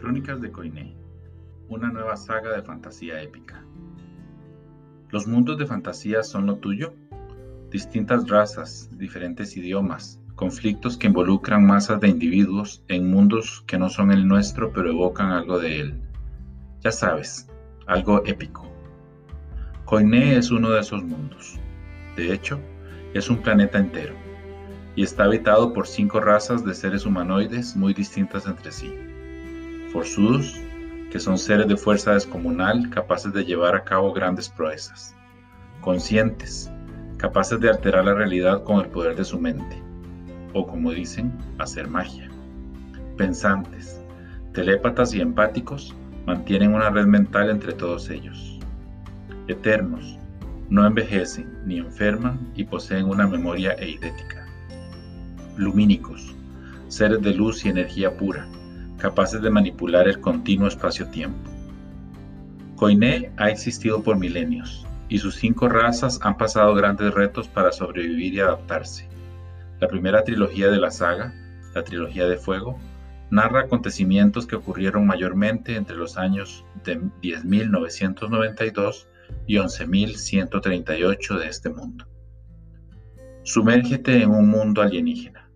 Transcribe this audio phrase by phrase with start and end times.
[0.00, 0.94] Crónicas de Coiné,
[1.68, 3.64] una nueva saga de fantasía épica.
[5.10, 6.94] ¿Los mundos de fantasía son lo tuyo?
[7.70, 14.12] Distintas razas, diferentes idiomas, conflictos que involucran masas de individuos en mundos que no son
[14.12, 16.00] el nuestro pero evocan algo de él.
[16.80, 17.48] Ya sabes,
[17.86, 18.70] algo épico.
[19.84, 21.58] Coiné es uno de esos mundos.
[22.14, 22.60] De hecho,
[23.14, 24.14] es un planeta entero
[24.94, 28.94] y está habitado por cinco razas de seres humanoides muy distintas entre sí.
[29.92, 30.60] Forzudos,
[31.10, 35.14] que son seres de fuerza descomunal capaces de llevar a cabo grandes proezas.
[35.80, 36.70] Conscientes,
[37.16, 39.82] capaces de alterar la realidad con el poder de su mente.
[40.52, 42.28] O como dicen, hacer magia.
[43.16, 44.02] Pensantes,
[44.52, 45.94] telépatas y empáticos
[46.26, 48.58] mantienen una red mental entre todos ellos.
[49.46, 50.18] Eternos,
[50.68, 54.46] no envejecen ni enferman y poseen una memoria eidética.
[55.56, 56.34] Lumínicos,
[56.88, 58.46] seres de luz y energía pura,
[58.98, 61.50] capaces de manipular el continuo espacio-tiempo.
[62.76, 68.34] Koiné ha existido por milenios, y sus cinco razas han pasado grandes retos para sobrevivir
[68.34, 69.08] y adaptarse.
[69.80, 71.32] La primera trilogía de la saga,
[71.74, 72.78] la trilogía de fuego,
[73.30, 79.06] narra acontecimientos que ocurrieron mayormente entre los años de 10.992
[79.46, 82.06] y 11.138 de este mundo.
[83.44, 85.50] Sumérgete en un mundo alienígena.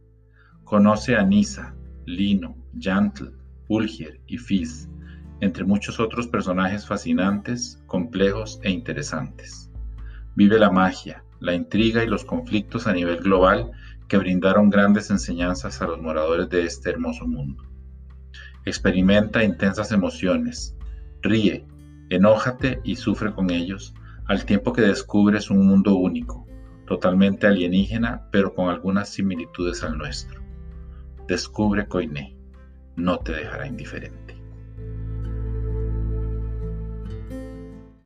[0.65, 1.75] Conoce a Nisa,
[2.07, 3.33] Lino, Yantle,
[3.69, 4.89] Ulgier y Fizz,
[5.41, 9.71] entre muchos otros personajes fascinantes, complejos e interesantes.
[10.37, 13.71] Vive la magia, la intriga y los conflictos a nivel global
[14.09, 17.65] que brindaron grandes enseñanzas a los moradores de este hermoso mundo.
[18.65, 20.77] Experimenta intensas emociones,
[21.23, 21.67] ríe,
[22.11, 23.95] enójate y sufre con ellos,
[24.27, 26.47] al tiempo que descubres un mundo único,
[26.87, 30.41] totalmente alienígena, pero con algunas similitudes al nuestro.
[31.27, 32.42] Descubre Koiné
[32.97, 34.42] no te dejará indiferente.